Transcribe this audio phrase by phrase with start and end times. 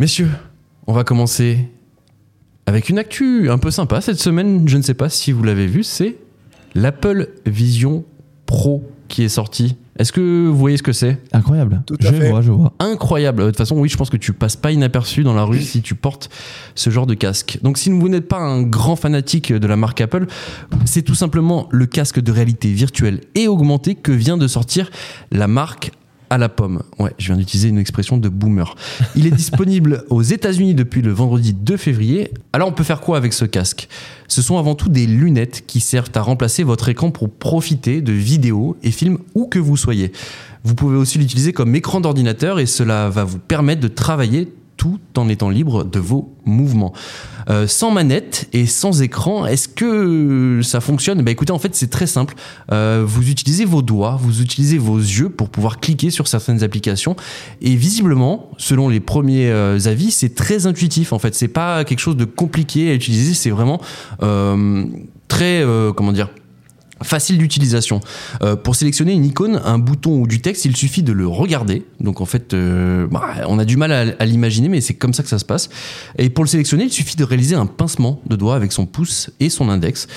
[0.00, 0.30] Messieurs,
[0.86, 1.68] on va commencer
[2.64, 4.66] avec une actu un peu sympa cette semaine.
[4.66, 6.16] Je ne sais pas si vous l'avez vu, c'est
[6.74, 8.06] l'Apple Vision
[8.46, 9.76] Pro qui est sorti.
[9.98, 11.18] Est-ce que vous voyez ce que c'est?
[11.32, 11.82] Incroyable.
[11.84, 12.30] Tout à je fait.
[12.30, 12.72] vois, je vois.
[12.78, 13.42] Incroyable.
[13.42, 15.82] De toute façon, oui, je pense que tu passes pas inaperçu dans la rue si
[15.82, 16.30] tu portes
[16.74, 17.58] ce genre de casque.
[17.60, 20.28] Donc, si vous n'êtes pas un grand fanatique de la marque Apple,
[20.86, 24.90] c'est tout simplement le casque de réalité virtuelle et augmentée que vient de sortir
[25.30, 25.92] la marque
[26.30, 26.82] à la pomme.
[26.98, 28.74] Ouais, je viens d'utiliser une expression de boomer.
[29.16, 32.32] Il est disponible aux États-Unis depuis le vendredi 2 février.
[32.52, 33.88] Alors, on peut faire quoi avec ce casque?
[34.28, 38.12] Ce sont avant tout des lunettes qui servent à remplacer votre écran pour profiter de
[38.12, 40.12] vidéos et films où que vous soyez.
[40.62, 44.98] Vous pouvez aussi l'utiliser comme écran d'ordinateur et cela va vous permettre de travailler tout
[45.18, 46.94] en étant libre de vos mouvements.
[47.50, 51.20] Euh, sans manette et sans écran, est-ce que ça fonctionne?
[51.20, 52.34] Bah écoutez, en fait, c'est très simple.
[52.72, 57.14] Euh, vous utilisez vos doigts, vous utilisez vos yeux pour pouvoir cliquer sur certaines applications.
[57.60, 61.12] Et visiblement, selon les premiers euh, avis, c'est très intuitif.
[61.12, 63.34] En fait, c'est pas quelque chose de compliqué à utiliser.
[63.34, 63.82] C'est vraiment
[65.28, 65.62] très,
[65.94, 66.30] comment dire,
[67.02, 68.00] facile d'utilisation.
[68.42, 71.84] Euh, pour sélectionner une icône, un bouton ou du texte, il suffit de le regarder.
[72.00, 75.14] Donc en fait, euh, bah, on a du mal à, à l'imaginer, mais c'est comme
[75.14, 75.68] ça que ça se passe.
[76.18, 79.30] Et pour le sélectionner, il suffit de réaliser un pincement de doigt avec son pouce
[79.40, 80.08] et son index.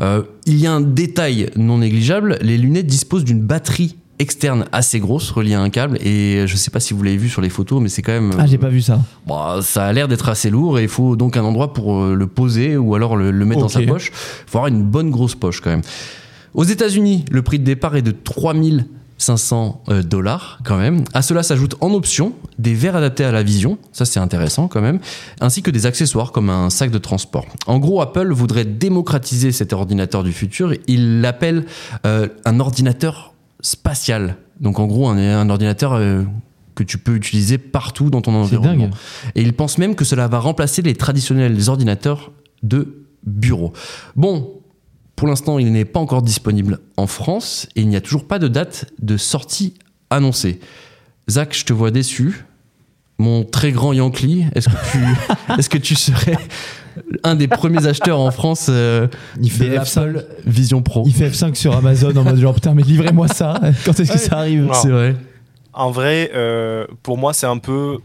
[0.00, 4.98] Euh, il y a un détail non négligeable, les lunettes disposent d'une batterie externe assez
[4.98, 7.48] grosse reliée à un câble et je sais pas si vous l'avez vu sur les
[7.50, 9.00] photos mais c'est quand même Ah, j'ai pas vu ça.
[9.26, 12.14] Bon, ça a l'air d'être assez lourd et il faut donc un endroit pour euh,
[12.14, 14.10] le poser ou alors le, le mettre dans sa poche.
[14.46, 15.82] Il faut avoir une bonne grosse poche quand même.
[16.58, 21.04] Aux États-Unis, le prix de départ est de 3500 euh, dollars quand même.
[21.14, 24.80] À cela s'ajoutent en option des verres adaptés à la vision, ça c'est intéressant quand
[24.80, 24.98] même,
[25.40, 27.46] ainsi que des accessoires comme un sac de transport.
[27.68, 30.72] En gros, Apple voudrait démocratiser cet ordinateur du futur.
[30.88, 31.64] Il l'appelle
[32.04, 34.34] euh, un ordinateur spatial.
[34.60, 36.24] Donc en gros, un, un ordinateur euh,
[36.74, 38.86] que tu peux utiliser partout dans ton environnement.
[38.86, 38.94] dingue.
[39.36, 42.32] Et il pense même que cela va remplacer les traditionnels ordinateurs
[42.64, 43.72] de bureau.
[44.16, 44.57] Bon,
[45.18, 48.38] pour l'instant, il n'est pas encore disponible en France et il n'y a toujours pas
[48.38, 49.74] de date de sortie
[50.10, 50.60] annoncée.
[51.28, 52.44] Zach, je te vois déçu.
[53.18, 54.98] Mon très grand Yankee, est-ce que tu,
[55.58, 56.38] est-ce que tu serais
[57.24, 59.08] un des premiers acheteurs en France euh,
[59.42, 60.04] Il fait de F5.
[60.04, 61.02] l'Apple Vision Pro?
[61.04, 63.60] Il fait F5 sur Amazon en mode genre putain, mais livrez-moi ça.
[63.84, 64.70] Quand est-ce que ça arrive?
[64.72, 65.16] C'est vrai.
[65.72, 67.98] En vrai, euh, pour moi, c'est un peu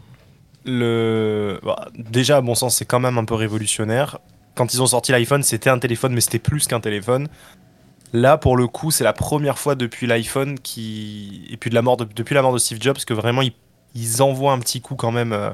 [0.64, 1.60] le.
[1.62, 4.18] bah, déjà, à mon sens, c'est quand même un peu révolutionnaire.
[4.54, 7.28] Quand ils ont sorti l'iPhone, c'était un téléphone, mais c'était plus qu'un téléphone.
[8.12, 11.82] Là, pour le coup, c'est la première fois depuis l'iPhone qui et puis de la
[11.82, 13.52] mort de- depuis la mort de Steve Jobs que vraiment ils,
[13.96, 15.50] ils envoient un petit coup quand même euh,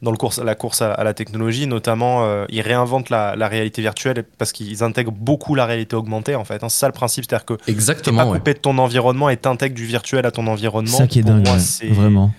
[0.00, 1.66] dans le course, la course à, à la technologie.
[1.66, 6.34] Notamment, euh, ils réinventent la, la réalité virtuelle parce qu'ils intègrent beaucoup la réalité augmentée.
[6.36, 6.70] En fait, hein.
[6.70, 8.30] c'est ça le principe, c'est-à-dire que T'es pas Exactement.
[8.30, 8.38] ouais.
[8.38, 10.96] coupé de ton environnement et t'intègres du virtuel à ton environnement.
[10.96, 12.32] Ça qui est Pour dingue, moi, c'est- vraiment.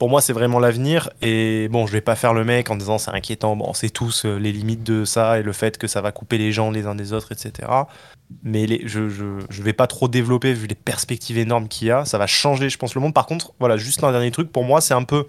[0.00, 1.10] Pour moi, c'est vraiment l'avenir.
[1.22, 3.54] Et bon, je vais pas faire le mec en disant c'est inquiétant.
[3.54, 6.38] Bon, c'est tous euh, les limites de ça et le fait que ça va couper
[6.38, 7.68] les gens les uns des autres, etc.
[8.42, 11.90] Mais les, je, je, je vais pas trop développer vu les perspectives énormes qu'il y
[11.92, 12.04] a.
[12.04, 13.14] Ça va changer, je pense, le monde.
[13.14, 14.50] Par contre, voilà, juste un dernier truc.
[14.50, 15.26] Pour moi, c'est un peu.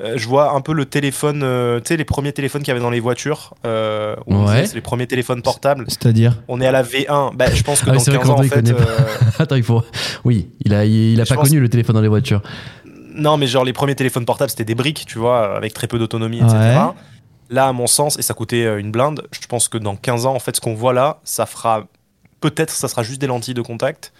[0.00, 2.72] euh, je vois un peu le téléphone, euh, tu sais, les premiers téléphones qu'il y
[2.72, 3.54] avait dans les voitures.
[3.64, 4.66] Euh, Ouais.
[4.66, 5.86] c'est les premiers téléphones portables.
[5.88, 7.34] C'est-à-dire On est à la V1.
[7.36, 8.68] Bah, je pense que Ah dans c'est vrai 15 que ans, en fait.
[8.70, 8.84] euh,
[9.38, 9.82] Attends, il faut.
[10.24, 12.42] Oui, il a, il a pas connu le téléphone dans les voitures.
[13.14, 15.98] Non, mais genre les premiers téléphones portables, c'était des briques, tu vois, avec très peu
[15.98, 16.46] d'autonomie, Ouais.
[16.48, 16.80] etc.
[17.50, 20.26] Là, à mon sens, et ça coûtait euh, une blinde, je pense que dans 15
[20.26, 21.84] ans, en fait, ce qu'on voit là, ça fera.
[22.40, 24.12] Peut-être, ça sera juste des lentilles de contact.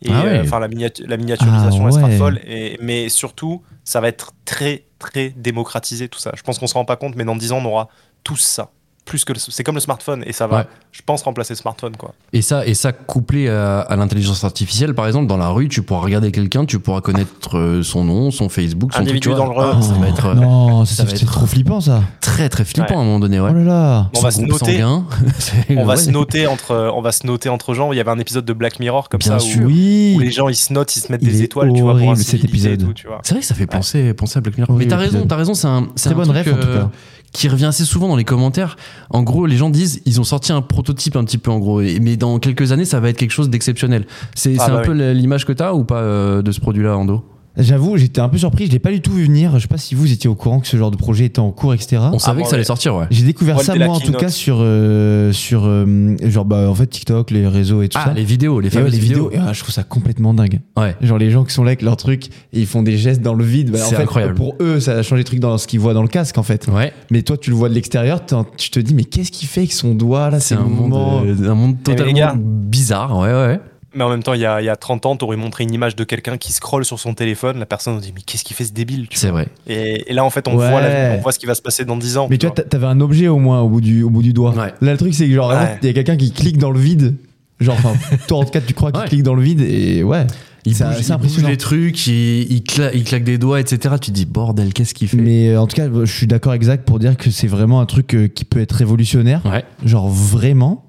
[0.00, 0.28] Et Ah ouais.
[0.38, 2.16] euh, enfin, la, miniatu- la miniaturisation, Ah elle sera ouais.
[2.16, 2.40] folle.
[2.46, 6.32] Et, mais surtout, ça va être très, très démocratisé, tout ça.
[6.36, 7.88] Je pense qu'on se rend pas compte, mais dans 10 ans, on aura
[8.24, 8.70] tous ça.
[9.08, 10.64] Plus que le- c'est comme le smartphone, et ça va, Ouais.
[10.92, 12.12] je pense, remplacer le smartphone, quoi.
[12.34, 15.80] Et ça, et ça couplé à, à l'intelligence artificielle, par exemple, dans la rue, tu
[15.80, 19.46] pourras regarder quelqu'un, tu pourras connaître euh, son nom, son Facebook, son Individu truc, vois.
[19.46, 19.72] dangereux.
[19.76, 22.02] Ah, ça va être euh, Non, ça, ça va c'est être- trop flippant ça.
[22.20, 22.96] très très flippant Ouais.
[22.96, 23.48] à un moment donné, ouais.
[23.50, 24.10] Oh là là.
[24.14, 24.84] On va se noter.
[25.76, 27.92] On va se noter entre, on va se noter entre gens.
[27.92, 29.62] Il y avait un épisode de Black Mirror comme Bien ça où- sûr.
[29.66, 30.14] Oui.
[30.16, 32.02] où les gens ils se notent, ils se mettent Il des étoiles, tu vois, pour
[32.08, 32.86] horrible, cet épisode.
[33.22, 34.76] C'est vrai que ça fait penser, penser à Black Mirror.
[34.76, 36.90] Mais t'as raison, t'as raison, c'est un, c'est bonne en tout cas.
[37.32, 38.76] Qui revient assez souvent dans les commentaires.
[39.10, 41.80] En gros, les gens disent, ils ont sorti un prototype un petit peu en gros,
[41.80, 44.06] mais dans quelques années, ça va être quelque chose d'exceptionnel.
[44.34, 47.24] C'est Ah bah un peu l'image que t'as ou pas euh, de ce produit-là, Ando?
[47.58, 49.52] J'avoue, j'étais un peu surpris, je l'ai pas du tout vu venir.
[49.54, 51.50] Je sais pas si vous étiez au courant que ce genre de projet était en
[51.50, 51.98] cours, etc.
[52.12, 53.06] On savait moi, que ça allait sortir, ouais.
[53.10, 56.86] J'ai découvert ça moi en tout cas sur euh, sur euh, genre bah en fait
[56.86, 58.12] TikTok, les réseaux et tout Ah, ça.
[58.14, 59.28] les vidéos, les Et ouais, fameuses les vidéos.
[59.28, 60.60] vidéos, et, ah, je trouve ça complètement dingue.
[60.76, 60.94] Ouais.
[61.00, 63.34] Genre les gens qui sont là avec leur truc et ils font des gestes dans
[63.34, 63.72] le vide.
[63.72, 64.34] Bah, C'est incroyable.
[64.34, 66.42] Pour eux, ça a changé le truc dans ce qu'ils voient dans le casque en
[66.44, 66.68] fait.
[66.68, 68.20] Ouais, Mais toi, tu le vois de l'extérieur,
[68.56, 71.50] tu te dis mais qu'est-ce qu'il fait avec son doigt là c'est un monde, euh,
[71.50, 73.60] un monde Eh, les totalement bizarre, ouais, ouais.
[73.94, 75.72] Mais en même temps, il y a, il y a 30 ans, t'aurais montré une
[75.72, 77.58] image de quelqu'un qui scrolle sur son téléphone.
[77.58, 79.48] La personne se dit Mais qu'est-ce qu'il fait ce débile C'est vrai.
[79.66, 80.68] et, et là, en fait, on, Ouais.
[80.70, 82.26] voit la- on voit ce qui va se passer dans 10 ans.
[82.30, 84.32] Mais tu vois, t'a- t'avais un objet au moins au bout du, au bout du
[84.34, 84.50] doigt.
[84.54, 84.74] Ouais.
[84.82, 85.78] Là, le truc, c'est que genre, Ouais.
[85.82, 87.14] il y a quelqu'un qui clique dans le vide.
[87.60, 87.94] Genre, enfin,
[88.28, 89.08] toi en tout cas, tu crois qu'il Ouais.
[89.08, 90.26] clique dans le vide et ouais.
[90.66, 93.94] Il bouge, il bouge les trucs, il, il, cla- il claque des doigts, etc.
[94.00, 95.16] Tu te dis, bordel, qu'est-ce qu'il fait?
[95.16, 97.86] Mais euh, en tout cas, je suis d'accord exact pour dire que c'est vraiment un
[97.86, 99.40] truc euh, qui peut être révolutionnaire.
[99.46, 99.64] Ouais.
[99.86, 100.84] Genre vraiment.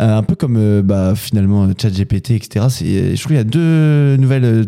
[0.00, 2.66] Euh, un peu comme euh, bah, finalement euh, ChatGPT, etc.
[2.68, 4.64] C'est, je trouve qu'il y a deux nouvelles euh,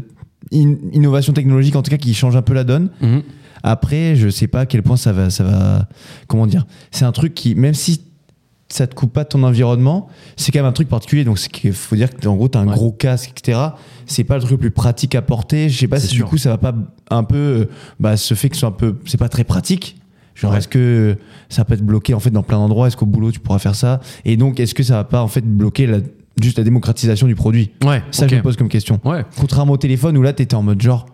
[0.53, 2.91] in- innovations technologiques en tout cas qui changent un peu la donne.
[3.01, 3.23] Mhm.
[3.65, 5.89] Après, je sais pas à quel point ça va, ça va.
[6.29, 8.03] Comment dire C'est un truc qui, même si
[8.69, 11.25] ça te coupe pas de ton environnement, c'est quand même un truc particulier.
[11.25, 12.75] Donc, qu'il faut dire que en gros, t'as un Ouais.
[12.75, 13.59] gros casque, etc.
[14.07, 15.69] C'est pas le truc le plus pratique à porter.
[15.69, 16.27] Je sais pas C'est si sûr.
[16.27, 16.75] du coup, ça va pas
[17.11, 17.37] un peu.
[17.37, 17.65] euh,
[17.99, 18.95] Bah, ce fait que un peu.
[19.07, 19.97] C'est pas très pratique.
[20.37, 20.59] Genre, Ouais.
[20.59, 21.17] est-ce que
[21.49, 22.87] ça peut être bloqué en fait dans plein d'endroits?
[22.87, 24.01] Est-ce qu'au boulot tu pourras faire ça?
[24.25, 25.99] Et donc, est-ce que ça va pas en fait bloquer la-
[26.41, 27.71] juste la démocratisation du produit?
[27.85, 28.31] Ouais, Ça, ok.
[28.31, 29.01] je me pose comme question.
[29.05, 31.07] Ouais, Contrairement au téléphone où là, t'étais en mode genre,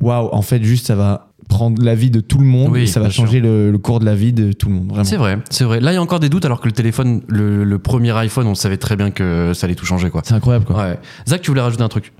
[0.00, 2.86] waouh, en fait, juste ça va prendre la vie de tout le monde Oui, et
[2.86, 4.98] ça va changer le, le cours de la vie de tout le monde.
[5.04, 5.78] C'est vrai, c'est vrai.
[5.80, 8.46] Là, il y a encore des doutes, alors que le téléphone, le, le premier iPhone,
[8.46, 10.22] on savait très bien que ça allait tout changer, quoi.
[10.24, 10.76] C'est incroyable quoi.
[10.82, 10.98] Ouais.
[11.28, 12.12] Zach, tu voulais rajouter un truc?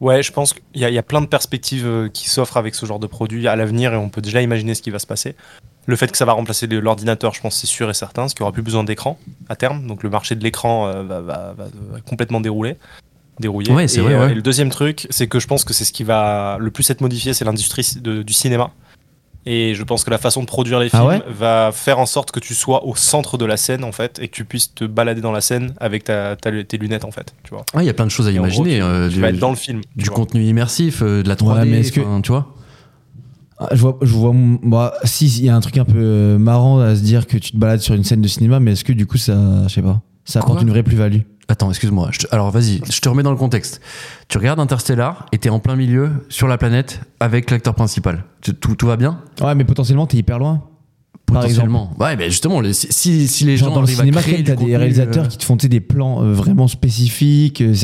[0.00, 2.56] Ouais, je pense qu'il y, a- il y a plein de perspectives euh, qui s'offrent
[2.58, 4.98] avec ce genre de produit à l'avenir et on peut déjà imaginer ce qui va
[4.98, 5.34] se passer.
[5.86, 8.34] Le fait que ça va remplacer l'ordinateur, je pense que c'est sûr et certain, parce
[8.34, 9.86] qu'il n'y aura plus besoin d'écran à terme.
[9.86, 12.76] Donc le marché de l'écran euh, va, va- va- va complètement dérouler.
[13.38, 13.72] Dérouiller.
[13.72, 14.32] Ouais, c'est et, vrai, euh, ouais.
[14.32, 16.88] et le deuxième truc, c'est que je pense que c'est ce qui va le plus
[16.90, 18.70] être modifié, c'est l'industrie du cinéma.
[19.48, 22.06] Et je pense que la façon de produire les Ah films ouais va faire en
[22.06, 24.74] sorte que tu sois au centre de la scène en fait et que tu puisses
[24.74, 27.32] te balader dans la scène avec ta, ta- tes lunettes en fait.
[27.44, 27.64] Tu vois.
[27.74, 28.78] Ouais, il y a plein de choses à Et en gros, imaginer.
[28.78, 29.80] tu- euh, tu du vas être dans le film.
[29.94, 30.16] du vois.
[30.16, 32.52] contenu immersif, euh, de la 3D, Ouais, mais est-ce que- tu vois
[33.58, 36.38] Ah, je vois, je vois, moi, si, il y a un truc un peu euh,
[36.38, 38.84] marrant à se dire que tu te balades sur une scène de cinéma, mais est-ce
[38.84, 39.34] que du coup ça,
[39.68, 42.10] je sais pas, ça apporte Quoi une vraie plus-value Attends, excuse-moi.
[42.18, 43.80] Te- Alors vas-y, je te remets dans le contexte.
[44.28, 48.24] Tu regardes Interstellar et t'es en plein milieu sur la planète avec l'acteur principal.
[48.42, 50.64] Tu- Tout, tout va bien Ouais, mais potentiellement t'es hyper loin.
[51.24, 51.92] Par Potentiellement.
[51.98, 54.54] Ouais, mais justement, les- si, si, les Genre gens dans le cinéma, du t'as des
[54.56, 57.74] contenu, réalisateurs euh, qui te font tu des plans euh, vraiment spécifiques, euh,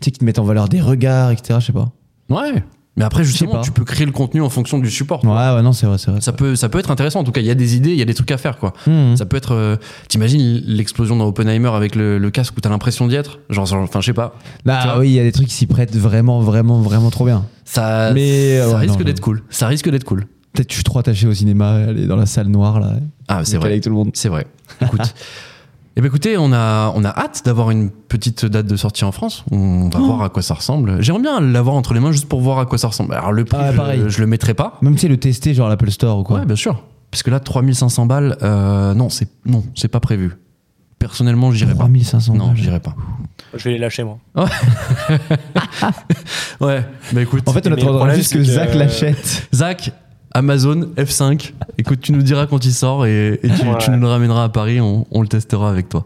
[0.00, 1.58] tu qui te mettent en valeur des regards, etc.
[1.60, 1.92] Je sais pas.
[2.30, 2.62] Ouais.
[2.96, 5.24] Mais après, justement, tu peux créer le contenu en fonction du support.
[5.24, 6.20] Ouais, ouais, non, c'est vrai, c'est vrai.
[6.20, 7.20] Ça peut, ça peut être intéressant.
[7.20, 8.56] En tout cas, il y a des idées, il y a des trucs à faire,
[8.58, 8.72] quoi.
[8.86, 9.16] Mmh.
[9.16, 9.52] Ça peut être.
[9.52, 9.76] euh,
[10.08, 13.40] T'imagines l'explosion dans Oppenheimer avec le, le casque où t'as l'impression d'y être?
[13.50, 14.36] Genre, enfin, je sais pas.
[14.64, 14.98] Là, vois?
[15.00, 17.44] oui, il y a des trucs qui s'y prêtent vraiment, vraiment, vraiment trop bien.
[17.64, 19.42] Ça, Mais, ça ouais, risque d'être cool.
[19.50, 20.26] Ça risque d'être cool.
[20.52, 22.92] Peut-être que je suis trop attaché au cinéma, aller dans la salle noire là.
[23.26, 23.70] Ah, c'est vrai.
[23.70, 24.10] Avec tout le monde.
[24.14, 24.46] C'est vrai.
[24.80, 25.00] Écoute.
[25.96, 29.12] Eh ben écoutez, on a, on a hâte d'avoir une petite date de sortie en
[29.12, 29.44] France.
[29.52, 30.06] On va Oh.
[30.06, 31.00] voir à quoi ça ressemble.
[31.00, 33.14] J'aimerais bien l'avoir entre les mains juste pour voir à quoi ça ressemble.
[33.14, 34.02] Alors le prix, Ah, je- pareil.
[34.08, 34.76] je, le mettrai pas.
[34.82, 36.40] Même sais le tester genre l'Apple Store ou quoi.
[36.40, 36.82] Ouais, bien sûr.
[37.12, 40.32] Parce que là, 3500 balles, euh, non, c'est non, c'est pas prévu.
[40.98, 41.84] Personnellement, j'irai pas.
[41.84, 42.56] 3500 Non, balles.
[42.56, 42.96] j'irai pas.
[43.54, 44.18] Je vais les lâcher moi.
[46.60, 47.42] Ouais, bah écoute.
[47.48, 49.48] En fait, on attendra juste que que- Zach l'achète.
[49.54, 49.92] Zach,
[50.34, 51.52] Amazon F5.
[51.78, 53.78] Écoute, tu nous diras quand il sort et, et tu, Ouais.
[53.78, 54.80] tu nous le ramèneras à Paris.
[54.80, 56.02] On, on le testera avec toi.